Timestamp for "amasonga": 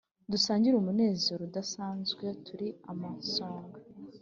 2.91-3.79